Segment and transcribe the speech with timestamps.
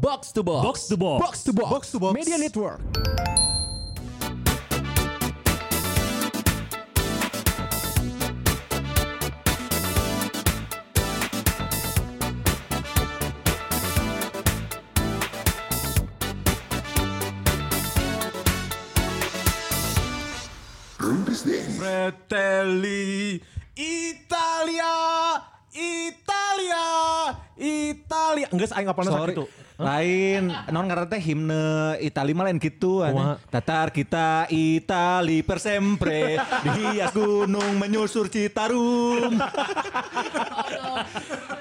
[0.00, 0.64] Box to Box.
[0.64, 1.20] Box to Box.
[1.26, 1.70] Box to box.
[1.70, 2.14] Box to box.
[2.14, 2.80] Media Network.
[21.78, 23.42] Fratelli
[23.76, 24.29] Italia
[28.50, 29.34] Enggak aing apa Sorry.
[29.34, 29.44] itu.
[29.80, 33.00] Lain, non ngarana teh himne Itali mah lain gitu.
[33.48, 36.36] Tatar kita Itali per sempre
[36.68, 39.40] dihias gunung menyusur Citarum.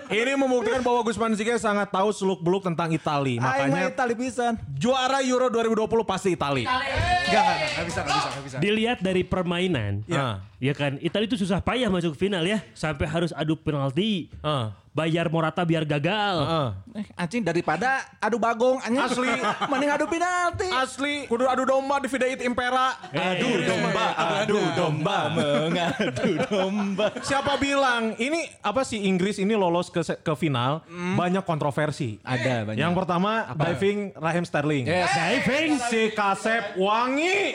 [0.09, 3.38] Ini membuktikan bahwa Gusman Sige sangat tahu seluk beluk tentang Itali.
[3.38, 4.58] Makanya Itali pisan.
[4.73, 6.66] juara Euro 2020 pasti Itali.
[6.66, 8.58] Enggak, enggak, enggak bisa, enggak bisa, enggak bisa.
[8.58, 10.02] Dilihat dari permainan.
[10.09, 10.41] Ya.
[10.59, 12.59] Ya kan, Italia itu susah payah masuk final ya.
[12.73, 14.33] Sampai harus adu penalti.
[14.41, 14.66] Heeh.
[14.89, 16.35] Bayar Morata biar gagal.
[16.43, 16.70] Heeh.
[16.99, 19.05] Eh, anjing daripada adu bagong anjing.
[19.05, 19.31] Asli.
[19.71, 20.67] Mending adu penalti.
[20.70, 22.97] Asli, kudu adu domba di Videit Impera.
[23.13, 27.08] Adu domba, adu domba, mengadu domba.
[27.22, 32.17] Siapa bilang ini apa sih Inggris ini lolos ke ke final banyak kontroversi.
[32.25, 32.80] Ada banyak.
[32.81, 34.85] Yang pertama diving Raheem Sterling.
[34.89, 35.69] Diving.
[35.89, 37.53] Si Kasep wangi.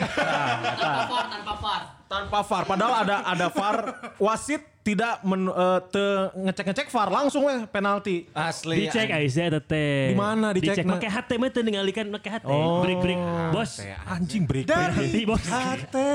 [2.04, 2.62] Tanpa VAR.
[2.68, 3.76] Padahal ada ada VAR.
[4.22, 8.28] Wasit tidak men, eh, te- ngecek-ngecek VAR langsung weh penalti.
[8.30, 8.84] Asli.
[8.84, 10.12] Dicek aja teh.
[10.12, 10.76] Di mana dicek?
[10.76, 12.44] Dicek pakai HT mah teu ninggalikan pakai HT.
[12.46, 12.84] Oh.
[12.84, 13.18] Break break.
[13.48, 13.80] Bos.
[14.04, 14.68] Anjing break.
[14.68, 15.40] Berhenti bos.
[15.48, 16.12] Hati.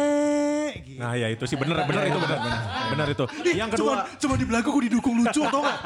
[1.02, 2.38] Nah ya itu sih bener bener itu bener
[2.94, 3.26] bener itu.
[3.52, 5.78] Yang kedua Cuma, cuma di belakang gue didukung lucu tau gak?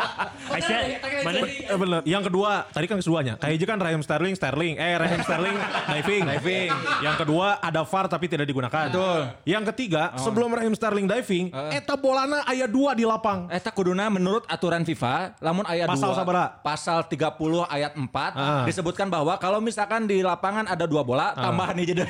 [0.52, 0.80] Aisyah,
[1.24, 1.38] mana?
[1.40, 2.00] Eh, bener.
[2.04, 3.34] Yang kedua, tadi kan keduanya.
[3.40, 4.74] Kayak aja kan Raheem Sterling, Sterling.
[4.76, 5.56] Eh, Raheem Sterling
[5.96, 6.24] diving.
[6.28, 6.70] Diving.
[7.00, 8.92] Yang kedua ada VAR tapi tidak digunakan.
[8.92, 9.20] Betul.
[9.48, 13.46] Yang ketiga, sebelum Raheem Sterling diving, eta bolana aya dua di lapang.
[13.48, 16.48] Eta kuduna menurut aturan FIFA, lamun ayat Pasal 2, sabaraha?
[16.60, 17.30] pasal 30
[17.68, 18.66] ayat 4 Ah.
[18.66, 22.10] disebutkan bahwa kalau misalkan di lapangan ada dua bola, tambahan hiji deui.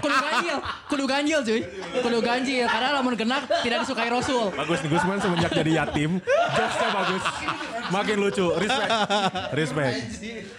[0.00, 0.56] Kudu ganjil,
[0.88, 1.60] kudu ganjil cuy.
[2.00, 4.48] Kudu ganjil karena lamun genak tidak disukai Rasul.
[4.50, 6.10] Bagus nih Gusman semenjak jadi yatim,
[6.50, 7.22] jokesnya bagus.
[7.90, 8.90] Makin lucu, respect.
[9.52, 9.94] Respect.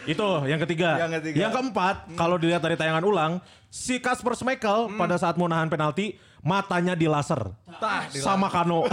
[0.06, 0.90] Itu yang ketiga.
[1.00, 1.38] Yang ketiga.
[1.40, 3.31] Yang keempat, kalau dilihat dari tayangan ulang,
[3.66, 7.53] si Kasper Schmeichel pada saat mau nahan penalti, matanya di laser.
[8.13, 8.85] Sama Kano.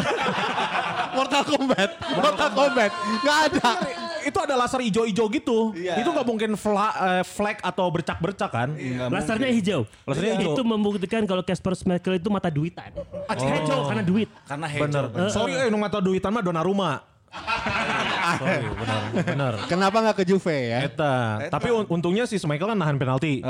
[1.16, 1.90] Mortal Kombat.
[2.14, 2.90] Mortal Kombat.
[3.24, 3.70] Gak ada.
[4.18, 5.58] itu ada laser ijo-ijo gitu.
[5.72, 8.68] Itu nggak mungkin fla, eh, flag atau bercak-bercak kan?
[9.08, 9.88] Lasernya hijau.
[10.04, 10.52] Lasernya hijau.
[10.52, 12.92] Itu membuktikan kalau Casper Schmeichel itu mata duitan.
[13.24, 14.28] Hijau karena duit.
[14.44, 15.04] Karena Bener.
[15.08, 15.32] hijau.
[15.32, 17.07] Sorry, eh, ngata duitan mah Donnarumma.
[18.38, 19.52] Sorry, bener, bener.
[19.68, 20.84] Kenapa gak ke Juve ya?
[20.84, 21.46] Eta.
[21.48, 23.40] Tapi un- untungnya si Schmeichel kan nahan penalti.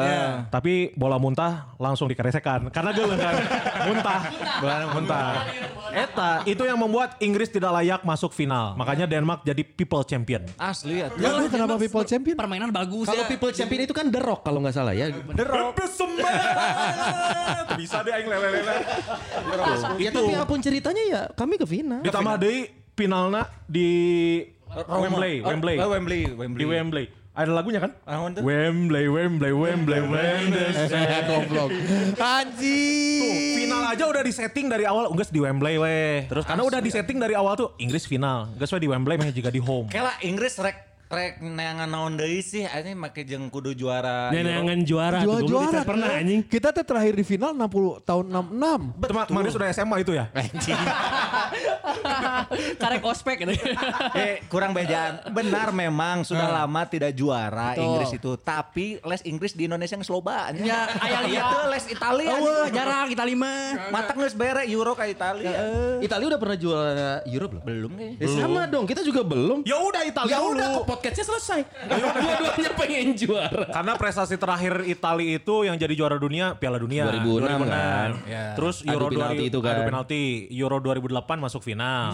[0.48, 2.68] Tapi bola muntah langsung dikeresekan.
[2.70, 3.34] Karena gue kan
[3.88, 4.20] muntah.
[4.58, 5.26] Bola muntah.
[5.88, 8.74] Eta itu yang membuat Inggris tidak layak masuk final.
[8.74, 10.42] Makanya Denmark jadi people champion.
[10.56, 11.08] Asli ya.
[11.16, 12.34] Ya, kenapa People Champion?
[12.36, 13.28] Permainan bagus Kalau ya.
[13.28, 15.08] People Champion itu kan The Rock kalau nggak salah ya.
[17.78, 18.74] Bisa deh aing lele-lele.
[19.98, 22.00] Ya tapi apa pun ceritanya ya kami ke final.
[22.02, 23.88] Ditambah deui finalna di
[24.68, 25.76] Wembley, Oh, Wembley.
[25.78, 26.58] oh, Wembley, Wembley.
[26.58, 27.04] Di Wembley.
[27.38, 27.94] Ada lagunya kan?
[28.34, 28.42] Tuh?
[28.42, 30.74] Wembley, Wembley, Wembley, Wembley.
[31.30, 31.70] Goblok.
[32.18, 33.22] Anjing.
[33.22, 36.26] Tuh, final aja udah disetting dari awal, enggak di Wembley weh.
[36.26, 39.62] Terus karena udah disetting dari awal tuh Inggris final, enggak di Wembley mah juga di
[39.62, 39.86] home.
[39.86, 44.28] Kela Inggris rek rek neangan naon deui sih anjing make jeung kudu juara.
[44.28, 44.44] Euro.
[44.44, 45.18] Nenangan juara.
[45.24, 45.68] Juara belum juara.
[45.72, 46.40] kita pernah anjing.
[46.44, 49.08] Kita tuh terakhir di final 60 tahun 66.
[49.08, 50.28] Teman kemarin sudah SMA itu ya?
[52.76, 53.52] Karek ospek gitu.
[54.18, 55.32] Eh kurang bejaan.
[55.32, 57.84] Benar memang sudah lama tidak juara Betul.
[57.88, 60.68] Inggris itu, tapi les Inggris di Indonesia geus loba anjing.
[60.68, 61.40] Ya, aya liat.
[61.40, 62.28] Itu les Italia.
[62.36, 63.52] Eueuh, jarang kita lima.
[63.88, 65.56] Mata geus bere Euro ka Italia.
[65.98, 67.66] Italia udah pernah juara Europe belum?
[67.68, 68.20] Belum kayaknya.
[68.20, 69.64] Ya sama dong, kita juga belum.
[69.64, 70.52] Ya udah Italia Ya dulu.
[70.58, 70.68] udah
[70.98, 71.60] ke podcastnya selesai.
[71.86, 73.64] Dua-duanya pengen juara.
[73.70, 78.10] Karena prestasi terakhir Italia itu yang jadi juara dunia Piala Dunia 2006 kan.
[78.26, 78.52] Ya.
[78.58, 79.72] Terus Adu Euro penalti 2000 itu kan.
[79.72, 80.20] Adu penalti
[80.52, 82.10] Euro 2008 masuk final.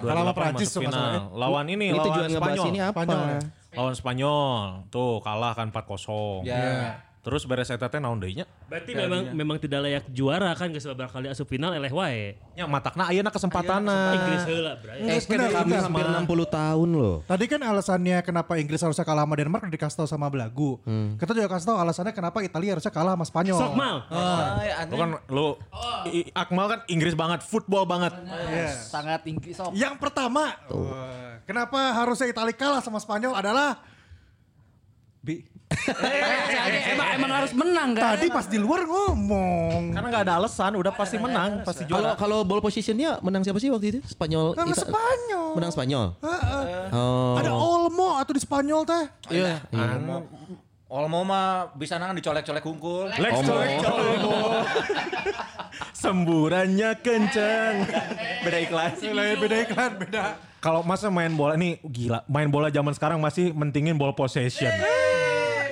[0.00, 0.92] 2008 sama Prancis masuk final.
[0.94, 1.20] masalahnya.
[1.34, 2.66] Lawan ini Ini lawan Spanyol.
[2.70, 3.00] ini apa?
[3.02, 3.40] Spanyol ya.
[3.72, 4.60] Lawan Spanyol.
[4.88, 6.46] Tuh kalah kan 4-0.
[6.46, 7.11] Ya.
[7.22, 8.50] Terus beres eta teh naon deui nya?
[8.66, 12.34] Berarti memang memang tidak layak juara kan geus beberapa kali asup final eleh wae.
[12.58, 14.18] Nya matakna ayeuna kesempatanna.
[14.18, 15.06] Inggris heula, bray.
[15.06, 15.86] Eh, kami benar.
[15.86, 17.16] hampir 60 tahun loh.
[17.22, 20.82] Tadi kan alasannya kenapa Inggris harusnya kalah sama Denmark udah dikasih tahu sama Belagu.
[21.14, 23.58] Kita juga kasih tahu alasannya kenapa Italia harusnya kalah sama Spanyol.
[23.62, 23.96] Sok mal.
[24.10, 25.46] Ah, ya, Lu kan lu
[26.10, 28.18] I- Akmal kan Inggris banget, football banget.
[28.90, 29.70] Sangat Inggris sok.
[29.78, 33.78] Yang pertama, wah, kenapa harusnya Italia kalah sama Spanyol adalah
[35.22, 35.46] Bi.
[35.72, 38.14] Eh, emang emang harus menang kan?
[38.14, 39.90] Tadi pas di luar ngomong.
[39.90, 42.18] Karena nggak ada alasan, udah pasti menang, pasti Kalau juara.
[42.18, 44.00] kalau ball positionnya menang siapa sih waktu itu?
[44.04, 44.52] Spanyol.
[44.52, 45.48] Ita- Spanyol.
[45.56, 46.06] Menang Spanyol.
[46.18, 46.64] Heeh.
[46.90, 47.34] Oh.
[47.36, 49.04] Ada Olmo atau di Spanyol teh.
[49.30, 49.64] Iya.
[49.72, 50.16] Olmo,
[50.86, 53.08] Olmo mah bisa nangan dicolek-colek hungkul.
[53.08, 53.32] Lex
[55.94, 57.74] Semburannya kenceng.
[58.42, 58.90] Beda iklan.
[59.38, 60.24] Beda iklan, beda.
[60.58, 64.70] Kalau masa main bola ini gila, main bola zaman sekarang masih mentingin ball possession.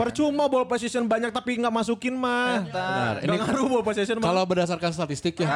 [0.01, 2.65] Percuma ball possession banyak tapi nggak masukin mah.
[2.65, 3.13] Benar.
[3.21, 4.25] Nggak Ini ngaruh ball possession mah.
[4.33, 5.49] kalau berdasarkan statistik ya,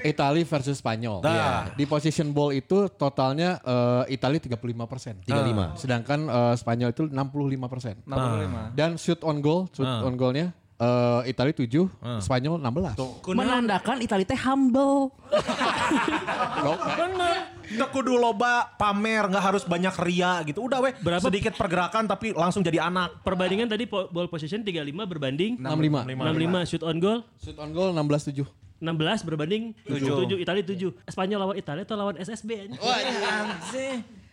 [0.00, 1.20] Italia versus Spanyol.
[1.20, 1.28] Nah.
[1.30, 1.48] Iya.
[1.76, 4.56] Di position ball itu totalnya eh, Italia 35
[4.88, 5.14] persen.
[5.28, 5.76] 35.
[5.76, 7.94] Sedangkan eh, Spanyol itu 65 persen.
[8.08, 8.78] 65.
[8.78, 13.30] Dan shoot on goal, shoot on goalnya eh, Italia 7, Spanyol 16.
[13.36, 15.12] Menandakan Italia teh humble.
[17.00, 17.36] Bener.
[17.70, 20.66] Nggak kudu loba pamer, nggak harus banyak ria gitu.
[20.66, 21.22] Udah weh, Berapa?
[21.22, 23.22] sedikit pergerakan tapi langsung jadi anak.
[23.22, 26.66] Perbandingan tadi ball possession 35 berbanding 65.
[26.66, 27.18] 65 shoot on goal.
[27.38, 28.42] Shoot on goal 16 7.
[28.80, 30.02] 16 berbanding 7.
[30.02, 30.90] 7 Italia 7.
[31.06, 32.78] Spanyol lawan Italia atau lawan SSB aja.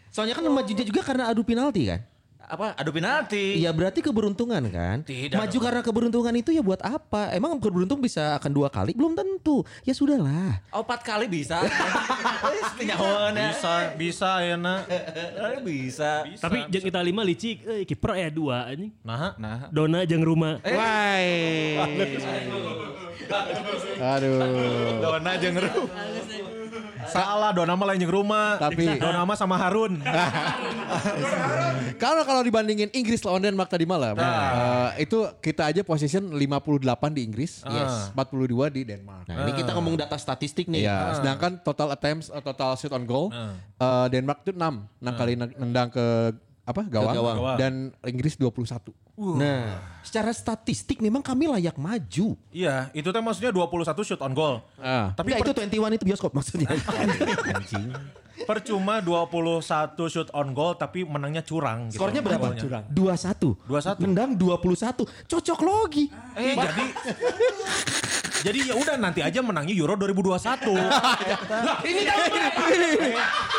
[0.09, 2.01] Soalnya kan majunya juga karena adu penalti kan?
[2.47, 2.79] Apa?
[2.79, 3.59] Adu penalti.
[3.59, 5.03] Iya berarti keberuntungan kan?
[5.03, 7.35] Tidak Maju karena keberuntungan itu ya buat apa?
[7.35, 8.95] Emang beruntung bisa akan dua kali?
[8.95, 9.67] Belum tentu.
[9.83, 10.63] Ya sudahlah.
[10.71, 11.59] Oh, empat kali bisa.
[12.77, 12.93] Ya.
[13.33, 14.87] Bisa, bisa ya nak.
[15.65, 16.23] Bisa.
[16.39, 18.93] Tapi jeung Italia mah licik, eh kiper aya dua anjing.
[19.03, 19.67] Nah, Nah.
[19.73, 20.61] Dona jeung rumah.
[23.99, 24.39] Aduh.
[25.03, 25.83] Dona jeung ru.
[27.07, 28.57] Salah Dona mah lain jeung rumah.
[28.57, 29.97] Tapi- Dona mah sama Harun.
[31.97, 37.21] Karena kalau dibandingin Inggris lawan Denmark tadi malam, eh, itu kita aja position 58 di
[37.23, 38.13] Inggris, Yes.
[38.13, 39.25] 42 di Denmark.
[39.25, 40.85] Nah ini kita ngomong data statistik nih.
[40.85, 45.33] Iya, sedangkan total attempts, eh, total shoot on goal, eh, Denmark itu 6, 6 kali
[45.35, 46.05] nendang ke
[46.67, 47.55] apa gawang, gawang.
[47.55, 47.73] dan
[48.03, 48.91] Inggris 21.
[49.39, 52.35] Nah, secara statistik memang kami layak maju.
[52.51, 54.59] Iya, itu teh maksudnya 21 shoot on goal.
[54.75, 55.15] Ah.
[55.15, 56.67] Tapi Tapi itu 21 itu bioskop maksudnya.
[57.55, 57.95] Anjing.
[58.37, 61.89] percuma 21 shoot on goal tapi menangnya curang.
[61.89, 61.97] gitu.
[62.03, 62.53] Skornya berapa?
[62.53, 62.85] Golnya.
[62.93, 63.57] 21.
[63.65, 64.03] 21.
[64.05, 65.07] Nendang 21.
[65.25, 66.05] Cocok logi.
[66.37, 66.85] Eh jadi
[68.43, 70.37] jadi ya udah nanti aja menangnya Euro 2021.
[71.67, 72.41] lah ini tahun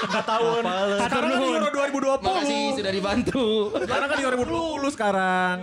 [0.09, 0.63] Enggak tahun.
[1.03, 2.27] Sekarang kan Euro 2020.
[2.27, 3.47] Makasih sudah dibantu.
[3.75, 5.57] Sekarang kan 2020 sekarang.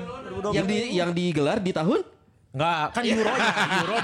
[0.54, 2.06] yang di yang digelar di tahun
[2.56, 3.52] Enggak, kan Euro ya.
[3.84, 3.96] Euro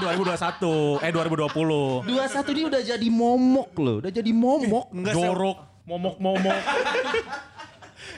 [1.00, 1.00] 2021.
[1.08, 2.04] Eh 2020.
[2.04, 4.92] 21 ini udah jadi momok loh, udah jadi momok.
[4.92, 6.60] Jorok, momok-momok.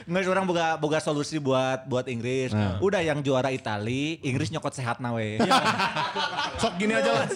[0.05, 2.53] Nggak orang boga boga solusi buat buat Inggris.
[2.81, 5.41] Udah yang juara Itali, Inggris nyokot sehat nawe.
[6.61, 7.27] Sok gini aja lah.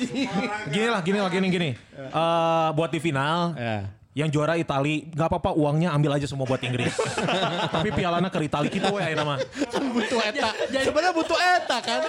[0.69, 1.69] Gini lah, gini lah, gini gini.
[1.97, 3.98] Eh buat di final, Ya.
[4.09, 6.89] Yang juara Itali, nggak apa-apa uangnya ambil aja semua buat Inggris.
[7.75, 9.37] Tapi pialanya ke Itali kita we nama.
[9.69, 10.49] Kan butuh eta.
[10.65, 12.01] Sebenarnya butuh eta kan.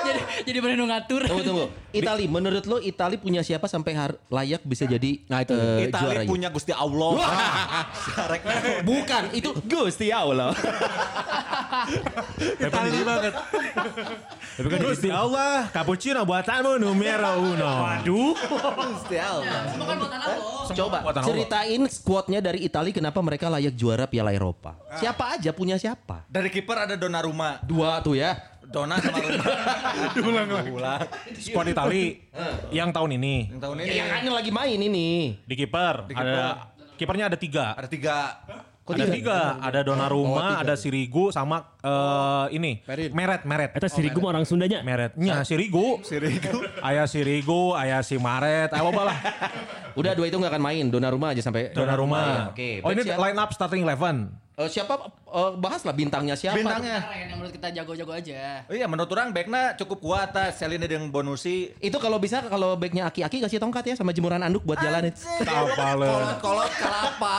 [0.00, 1.26] jadi jadi bener ngatur.
[1.26, 1.66] Tunggu tunggu.
[1.90, 5.50] Itali, menurut lo Itali punya siapa sampai har- layak bisa jadi Nah, itu.
[5.52, 6.30] eh, Itali juaranya?
[6.30, 7.18] punya Gusti Allah.
[8.86, 10.54] Bukan, itu Gusti Allah.
[12.38, 13.32] Itali banget.
[14.54, 17.72] Tapi kan Gusti Allah, cappuccino buatanmu numero uno.
[17.82, 18.38] Waduh.
[18.94, 19.66] Gusti Allah.
[20.70, 21.39] Coba Buatan Allah.
[21.40, 24.76] Ceritain squadnya dari Itali kenapa mereka layak juara Piala Eropa.
[25.00, 26.28] Siapa aja punya siapa?
[26.28, 27.64] Dari kiper ada Donnarumma.
[27.64, 28.36] Dua tuh ya.
[28.70, 29.46] Dona sama Rumah.
[30.30, 30.70] Ulang lagi.
[30.70, 31.00] Ulang.
[31.42, 32.22] Squad Itali
[32.70, 35.08] yang tahun ini Yang tahun ini Yang kan lagi main ini.
[35.42, 37.74] di kiper ada kipernya ada tiga.
[37.74, 38.38] ada tiga.
[38.94, 43.10] Ada tiga, ada Donnarumma, ada Sirigu sama eh, ini Perin.
[43.12, 43.70] Meret, Meret.
[43.76, 44.80] Eta Sirigu mah orang Sundanya.
[44.82, 46.00] Meretnya Sirigu.
[46.02, 46.64] Sirigu.
[46.88, 49.18] Ayah Sirigu, ayah si Maret, ayo lah.
[49.94, 50.84] Udah dua itu nggak akan main.
[50.88, 51.74] Donnarumma aja sampai.
[51.76, 52.50] Donnarumma.
[52.54, 52.80] Oke.
[52.80, 53.20] Oh ini siapa?
[53.20, 54.32] line up starting eleven.
[54.58, 54.92] Eh, siapa?
[55.08, 56.58] eh, bahaslah bintangnya siapa?
[56.58, 57.00] Bintangnya.
[57.06, 58.66] Yang menurut kita jago-jago aja.
[58.68, 60.52] Oh iya menurut orang backnya cukup kuat ta.
[60.52, 61.72] Selina dengan Bonusi.
[61.80, 65.14] Itu kalau bisa kalau backnya Aki-Aki kasih tongkat ya sama jemuran anduk buat jalanin.
[65.40, 66.08] Apa le?
[66.10, 67.36] Kolot-kolot kelapa.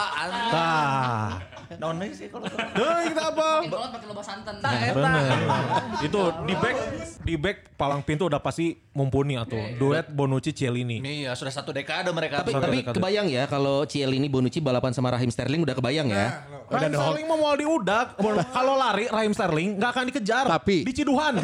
[1.78, 3.48] Naon nih sih kolot Tuh kita apa?
[3.64, 4.54] Kalau pakai loba santan.
[4.60, 5.22] Bener.
[6.06, 6.76] Itu di back
[7.22, 11.00] di back palang pintu udah pasti mumpuni atau duet Bonucci Cielini.
[11.00, 12.42] Iya sudah satu dekade mereka.
[12.42, 16.44] Tapi tapi kebayang ya kalau Cielini Bonucci balapan sama Raheem Sterling udah kebayang ya.
[16.68, 18.16] Raheem Sterling mau mau diudak.
[18.56, 20.44] Kalau lari Raheem Sterling nggak akan dikejar.
[20.48, 21.36] Tapi- di Ciduhan.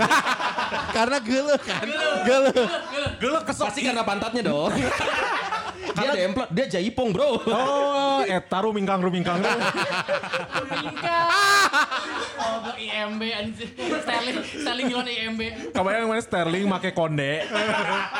[0.96, 1.84] Karena gele kan.
[2.24, 2.52] Gele.
[3.20, 3.68] Gelek kesok.
[3.68, 4.72] Pasti karena pantatnya dong.
[5.98, 7.28] Dia demplot, dia jaipong bro.
[7.42, 9.38] Oh, eta rumingkang rumingkang.
[12.38, 13.70] Oh, IMB anjing.
[13.74, 15.40] Sterling, Sterling lawan IMB.
[15.74, 17.42] Kebayang mana Sterling make konde,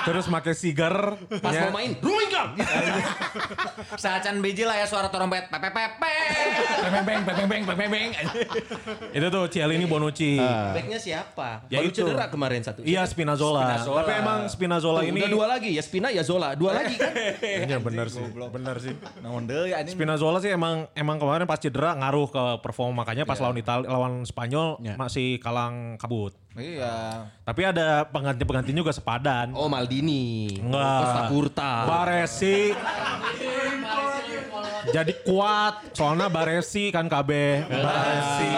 [0.03, 1.15] terus make Siger.
[1.39, 1.71] Pas ya.
[1.71, 2.59] mau main, Ruingang.
[3.95, 5.47] Saacan biji lah ya suara trompet.
[5.49, 6.15] Pepe pepe.
[6.83, 8.11] Beng beng beng beng beng beng beng.
[9.15, 10.39] Itu tuh Cialini Bonucci.
[10.39, 11.67] Backnya siapa?
[11.71, 12.03] Ya Baru itu.
[12.03, 12.83] cedera kemarin satu.
[12.83, 13.63] Iya Spinazzola.
[13.65, 14.01] Spinazzola.
[14.03, 17.13] Tapi emang Spinazzola Tuh, ini udah dua lagi ya Spina ya Zola dua lagi kan
[17.69, 18.25] Iya benar sih.
[18.33, 18.95] Benar sih.
[19.21, 19.95] Namun deh anjing.
[19.95, 24.25] Spinazzola sih emang emang kemarin pas cedera ngaruh ke performa makanya pas lawan Italia lawan
[24.25, 24.95] Spanyol Iya.
[24.97, 26.33] masih kalang kabut.
[26.57, 27.29] Iya.
[27.45, 29.53] Tapi ada pengganti-pengganti juga sepadan.
[29.55, 31.01] oh Maldini Enggak.
[31.05, 32.73] Costa Curta Baresi
[34.89, 37.31] jadi kuat soalnya Baresi kan KB
[37.69, 38.51] Baresi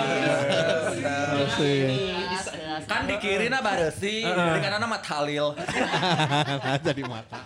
[2.87, 5.55] Kan di kiri na Baresi, di kanan nama Talil.
[6.87, 7.39] Jadi mata.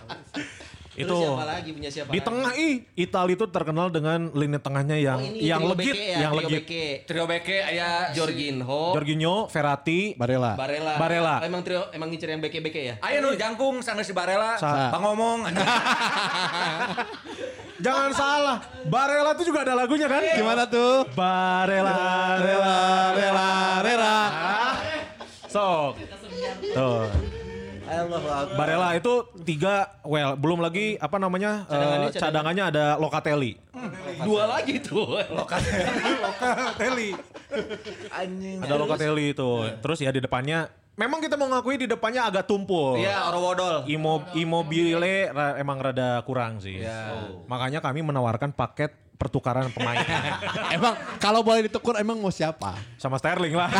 [0.95, 2.23] Itu Terus siapa lagi punya siapa di lagi?
[2.23, 6.31] tengah ih Italia itu terkenal dengan lini tengahnya yang Oh, ini yang legit ya, yang
[6.31, 6.85] trio legit Beke.
[7.03, 10.55] Trio Beke aya Jorginho Jorginho Verratti Barella.
[10.55, 11.35] Barella Barella.
[11.37, 14.55] Oh, emang trio emang ngincer yang beke-beke ya Aya nu jangkung sanggeus si Barela.
[14.55, 15.43] Sa- Pangomong.
[17.77, 21.03] jangan salah Barella itu juga ada lagunya kan Gimana tuh?
[21.11, 22.79] Barella Rela,
[23.11, 24.17] rela, rela.
[25.45, 25.99] sok
[26.71, 27.03] tuh
[28.53, 33.53] Barella itu tiga well belum lagi apa namanya Cadangannya, eh, cadangannya ada Locatelli
[34.17, 35.19] dua lagi tuh.
[38.11, 38.57] Anjing.
[38.59, 39.49] ada Locatelli itu
[39.79, 43.83] terus ya di depannya memang kita mau ngakui di depannya agak tumpul Iya, Orowodol.
[43.85, 46.79] Imo, Immobile ra- emang rada kurang sih.
[46.79, 47.11] Iya.
[47.45, 49.99] Makanya kami menawarkan paket pertukaran pemain
[50.75, 52.75] Emang kalau boleh ditukur emang mau siapa?
[52.95, 53.71] sama Sterling lah.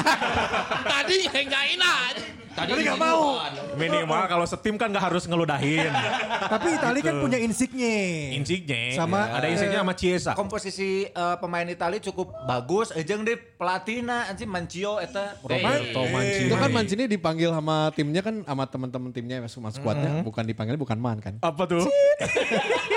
[0.92, 2.12] tadi enggak enak
[2.56, 3.44] tadi nggak mau.
[3.76, 5.92] Minimal kalau setim kan nggak harus ngeludahin.
[6.56, 8.32] Tapi Itali kan punya Insigne.
[8.34, 10.32] Insigne Sama- ada Insigne sama Chiesa.
[10.34, 12.96] Komposisi eh, pemain Italia cukup bagus.
[12.96, 15.36] Ejeng deh pelatihna anjing Mancio eta.
[15.44, 16.48] Roberto Mancini.
[16.48, 20.80] Itu kan Mancini dipanggil sama timnya kan sama teman-teman timnya masuk masuk squadnya bukan dipanggil
[20.80, 21.36] bukan man kan.
[21.44, 21.84] apa tuh?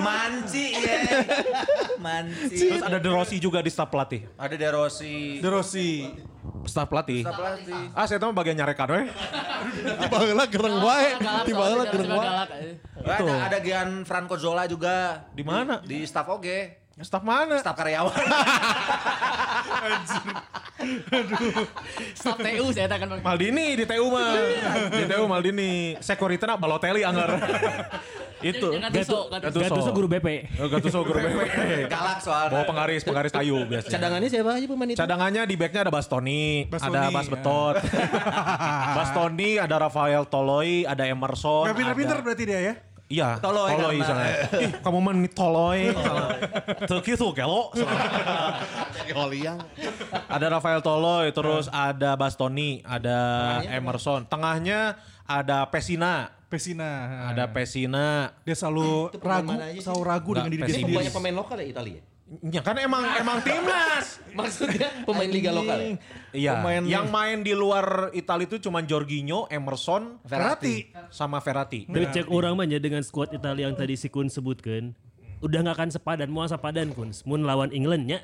[0.00, 0.96] Manci ya.
[2.00, 2.68] Manci.
[2.68, 4.26] Terus ada De Rossi juga di staf pelatih.
[4.36, 5.38] Ada De Rossi.
[5.40, 6.08] De Rossi.
[6.64, 7.24] Staf pelatih.
[7.24, 7.84] Pelatih.
[7.92, 9.02] Ah, saya tahu bagian nyarekan we.
[9.84, 11.08] Tiba heula gereng wae.
[11.44, 12.28] Tiba heula gereng wae.
[13.04, 15.28] Ada ada Gian Franco Zola juga.
[15.32, 15.80] Di mana?
[15.84, 16.83] Di staff oge.
[17.02, 17.58] Staf mana?
[17.58, 18.14] Staff karyawan.
[22.14, 23.18] Staf TU saya kan Bang.
[23.18, 24.38] Maldini di TU mah.
[24.94, 25.98] di TU Maldini.
[25.98, 27.34] Security na Balotelli anggar.
[28.44, 28.76] Itu.
[28.76, 29.58] Yang Gattuso, Gattuso.
[29.64, 30.28] Gattuso guru BP.
[30.60, 31.38] Oh, Gattuso guru BP.
[31.94, 32.52] Galak soalnya.
[32.52, 33.92] Bawa penggaris, penggaris kayu biasanya.
[33.96, 37.32] cadangannya siapa aja pemain itu Cadangannya di backnya ada Bastoni, Bastoni, ada Bas ya.
[37.32, 37.74] Betot.
[39.00, 41.72] Bastoni, ada Rafael Toloi, ada Emerson.
[41.72, 42.74] Gak pinter-pinter berarti dia ya.
[43.14, 44.24] Iya, Toloi Toloi karena- sana.
[44.64, 45.82] Ih, kamu mah nih Toloi.
[46.90, 47.70] Tuh gitu, gelo.
[50.26, 53.18] Ada Rafael Toloi, terus ada Bastoni, ada
[53.70, 54.26] Emerson.
[54.26, 56.34] Tengahnya ada Pesina.
[56.50, 57.26] Pesina.
[57.34, 58.30] Ada Pesina.
[58.46, 60.62] Dia selalu ragu, selalu ragu dengan diri.
[60.62, 60.98] Ini sendiri.
[61.02, 64.18] banyak pemain lokal ya Italia Ya kan emang emang timnas.
[64.34, 65.90] maksudnya pemain liga lokal ya
[66.32, 66.52] Iya.
[66.56, 70.90] Pemain- Yang main di luar Italia itu cuma Jorginho, Emerson, Verratti.
[71.08, 71.86] sama Verratti.
[71.86, 74.90] Dari cek orang mah ya dengan skuad Italia yang tadi si Kun sebutkan.
[75.38, 77.14] Udah nggak akan sepadan, mau sepadan Kun.
[77.22, 78.18] Mun lawan England ya,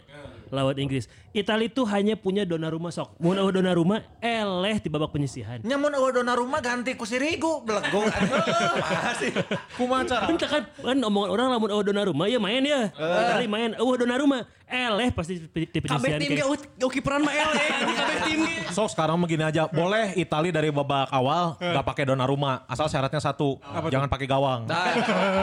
[0.51, 1.07] lawan Inggris.
[1.31, 3.15] Italia itu hanya punya Donnarumma sok.
[3.23, 5.63] Mun eueuh Donnarumma eleh di babak penyisihan.
[5.63, 8.11] Nyamun eueuh Donnarumma ganti ku Sirigu belegong.
[9.07, 9.31] Pasti.
[9.79, 10.27] Kumaca.
[10.27, 12.91] Entah kan, kan omongan orang lamun eueuh Donnarumma ya main ya.
[12.95, 16.21] Italia main eueuh Donnarumma eleh pasti di, di Kabeh penyisihan.
[16.23, 16.45] tim ge
[16.79, 17.67] u kiperan mah eleh.
[17.91, 18.71] Kabeh tim ge.
[18.71, 23.59] So sekarang begini aja, boleh Itali dari babak awal nggak pakai Donnarumma, asal syaratnya satu,
[23.91, 24.71] jangan pakai gawang.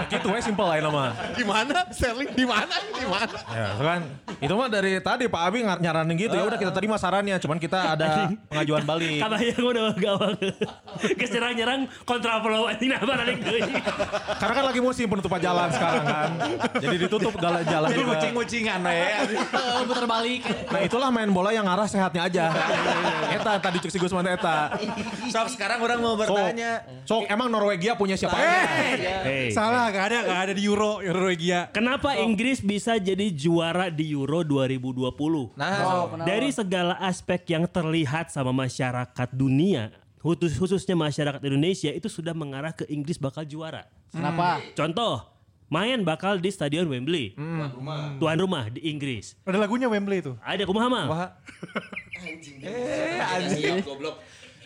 [0.07, 1.11] gitu ya simple lah nama.
[1.35, 1.91] Di mana?
[1.91, 2.75] Sterling di mana?
[2.95, 3.37] Di mana?
[3.51, 4.01] Ya kan,
[4.39, 7.57] itu mah dari tadi Pak Abi ngar- nyaranin gitu ya udah kita terima sarannya, cuman
[7.57, 9.19] kita ada pengajuan balik.
[9.19, 10.35] Kabayang udah gawang.
[11.19, 13.61] Keserang nyerang kontra flow anjing apa balik deui.
[14.37, 16.29] Karena kan lagi musim penutupan jalan sekarang kan,
[16.77, 18.95] jadi ditutup gala jalan Jadi kucing-kucingan we.
[18.97, 19.15] Eh,
[19.83, 20.41] Putar balik.
[20.67, 22.45] Nah itulah main bola yang arah sehatnya aja.
[23.29, 24.73] eta tadi cek si Gusman eta.
[25.27, 26.83] Sok sekarang orang mau bertanya.
[27.03, 28.35] sok emang Norwegia punya siapa?
[28.35, 29.49] Hey.
[29.51, 31.71] Salah, gak ada, gak ada di Euro, Norwegia.
[31.71, 34.43] Kenapa Inggris bisa jadi juara di Euro
[34.95, 35.57] 2020?
[35.57, 36.07] Nah, sok.
[36.23, 39.91] Dari segala aspek yang terlihat sama masyarakat dunia,
[40.21, 43.87] khusus khususnya masyarakat Indonesia itu sudah mengarah ke Inggris bakal juara.
[44.11, 44.63] Kenapa?
[44.75, 45.23] Contoh,
[45.67, 47.35] main bakal di Stadion Wembley.
[48.19, 49.35] Tuan rumah di Inggris.
[49.43, 50.33] Ada lagunya Wembley itu.
[50.43, 51.05] Ada kumaha mah?
[51.07, 51.29] Wah.
[52.65, 54.17] eh anjing goblok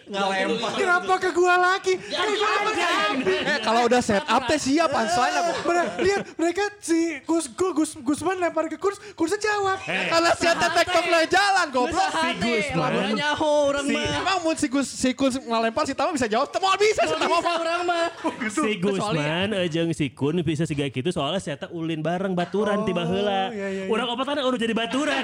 [0.08, 0.72] Ngelempar.
[0.74, 1.94] Kenapa ke gua lagi?
[1.98, 5.52] Gua kan- Eh kalau udah set up teh siap aku.
[5.66, 9.78] Bener, lihat mereka si Gus Gus Gus Gusman lempar ke Kurs, Kursnya jawab.
[9.84, 12.10] Karena si Eta tektok le jalan goblok.
[12.12, 14.06] Hati, lamun nyaho orang mah.
[14.20, 16.50] Emang mun si Gus si Gus ngalempar si Tama bisa jawab.
[16.58, 17.38] Mau bisa si Tama.
[17.42, 18.06] Orang mah.
[18.48, 23.04] Si Gusman eh, jeung si Kun bisa siga gitu soalnya saya ulin bareng baturan tiba
[23.04, 23.50] heula.
[23.88, 25.24] Urang opat udah jadi baturan.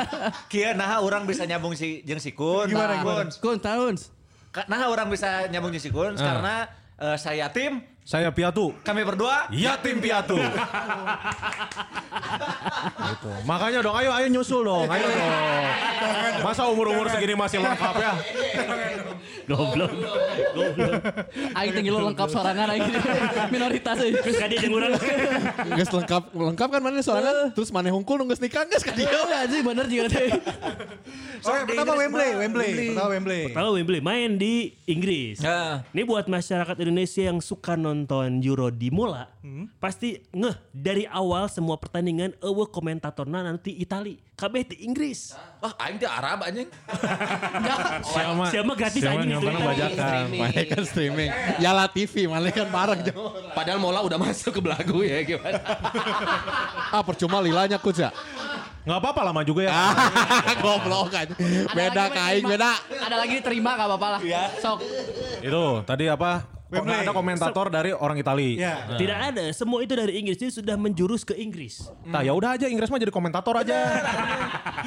[0.52, 2.68] Kia nah orang bisa nyambung si jeung si Kun.
[2.68, 3.24] Gimana, Nah, gimana?
[3.26, 3.26] Kun.
[3.42, 3.94] Kun tahun.
[4.64, 6.64] Nah orang bisa nyambung jeung si Kun karena
[6.96, 8.70] eh, saya tim, Saya piatu.
[8.86, 10.38] kami berdua Iya tim piatu.
[13.10, 13.30] gitu.
[13.42, 15.32] Makanya dong, ayo ayo nyusul dong, ayo dong.
[16.46, 18.14] Masa umur-umur segini masih lengkap ya?
[19.50, 19.90] Goblok.
[20.54, 21.02] Goblok.
[21.58, 22.86] Aing tinggi lo lengkap sorangan aing
[23.54, 24.14] minoritas euy.
[24.22, 24.94] Terus kadi jeung urang.
[25.74, 28.94] Geus lengkap lengkap kan mana soalnya terus mana hungkul nunggu nikah geus ka.
[28.94, 30.30] Iya anjing bener juga teh.
[31.46, 33.42] Oh, yang pertama Wembley, Wembley, pertama Wembley.
[33.54, 35.38] Tahu Wembley main di Inggris.
[35.38, 35.86] Ya.
[35.94, 37.95] Ini buat masyarakat Indonesia yang suka nonton
[38.44, 39.24] Euro di Mola,
[39.80, 45.32] pasti ngeh dari awal semua pertandingan eueuh komentatorna nanti Itali, kabeh di Inggris.
[45.64, 46.68] Wah, aing teh Arab anjing.
[48.12, 49.64] Siapa Siapa gratis siapa anjing itu Itali.
[49.64, 50.24] bajakan.
[50.66, 51.30] Kan streaming.
[51.62, 53.30] Yala TV, mana kan bareng jauh.
[53.56, 55.56] Padahal Mola udah masuk ke belagu ya gimana.
[56.94, 58.14] Ah percuma lilanya kus ya.
[58.86, 59.74] Nggak apa-apa lama juga ya.
[60.62, 61.26] Goblok kan.
[61.74, 62.78] Beda kain beda.
[63.02, 64.20] Ada lagi diterima gak apa-apa lah.
[64.62, 64.78] Sok.
[65.42, 66.55] Itu tadi apa?
[66.66, 68.58] Kok nggak ada komentator dari orang Itali.
[68.58, 68.98] Ya.
[68.98, 70.34] Tidak ada, semua itu dari Inggris.
[70.34, 71.86] Jadi sudah menjurus ke Inggris.
[72.02, 74.02] Nah ya udah aja Inggris mah jadi komentator aja.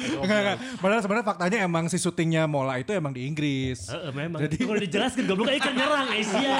[0.00, 0.56] Enggak, enggak.
[0.76, 3.88] Padahal sebenarnya faktanya emang si syutingnya Mola itu emang di Inggris.
[3.88, 4.44] Heeh, memang.
[4.44, 6.56] Kalau dijelaskan goblok ikan nyerang Asia.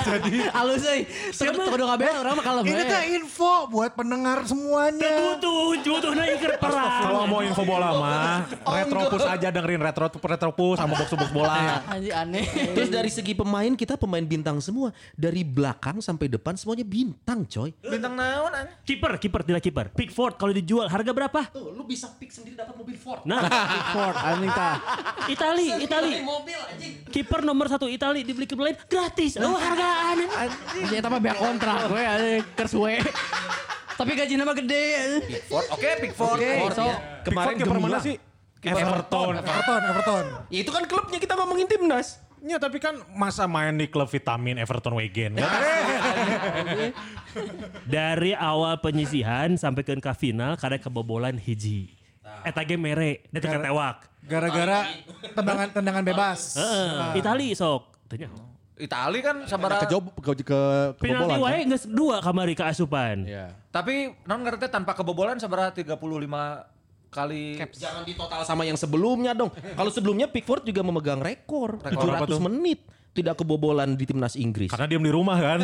[0.56, 1.04] Halus euy.
[1.36, 2.64] Siapa tuh kabeh orang mah kalem.
[2.64, 2.88] Ini we.
[2.88, 5.36] teh info buat pendengar semuanya.
[5.36, 7.00] Butuh, butuh na ikan perang.
[7.04, 11.84] Kalau mau info bola mah Retropus aja dengerin Retro Retropus sama box box bola.
[11.92, 12.44] Anjing aneh.
[12.72, 14.92] Terus dari segi pemain kita pemain bintang semua.
[15.14, 17.70] Dari belakang sampai depan semuanya bintang coy.
[17.78, 18.76] Bintang naon anjing?
[18.84, 19.86] Kiper, kiper tidak kiper.
[19.90, 21.40] Pickford kalau dijual harga berapa?
[21.50, 23.22] Tuh lu bisa pick sendiri dapat mobil Ford.
[23.22, 23.42] Nah,
[23.94, 24.76] Ford anjing tah.
[25.26, 26.22] Itali, Itali.
[26.22, 26.92] mobil anjing.
[27.06, 29.38] Kiper nomor satu Itali dibeli klub lain gratis.
[29.38, 30.26] Oh hargaan.
[30.26, 32.98] Anjing eta mah biar kontrak gue anjing kers we.
[33.94, 34.84] Tapi gajinya mah gede.
[34.96, 35.22] anjing.
[35.44, 36.38] Ford, oke, Pickford.
[36.40, 36.88] Oke, Ford, sok.
[36.88, 36.96] ya.
[37.20, 38.16] Kemarin kiper mana sih?
[38.60, 39.40] Everton.
[39.40, 40.24] Everton, Everton.
[40.52, 42.20] Ya itu kan klubnya kita ngomongin timnas.
[42.40, 45.44] Ya tapi kan masa main di klub vitamin Everton Wegen kan?
[47.94, 51.92] Dari awal penyisihan sampai ke ke final kada kebobolan hiji.
[52.40, 54.08] Eta ge mere, dia tewak.
[54.24, 54.88] Gara-gara
[55.36, 56.56] tendangan tendangan bebas.
[56.56, 58.08] Heeh, Itali sok.
[58.08, 58.32] Tanya.
[58.80, 59.84] Itali kan sabaraha.
[59.84, 60.60] Ke job ke, ke
[60.96, 61.44] Penalti kebobolan.
[61.44, 61.70] wae kan?
[61.76, 63.28] geus dua kamari ke asupan.
[63.28, 63.52] Iya.
[63.68, 66.79] Tapi non ngerti tanpa kebobolan sabaraha 35
[67.10, 69.50] kali Jangan ditotal sama yang sebelumnya dong.
[69.52, 72.40] Kalau sebelumnya Pickford juga memegang rekor, Rekor apa 700 tuh?
[72.46, 74.70] menit tidak kebobolan di timnas Inggris.
[74.70, 75.58] Karena diem di rumah kan?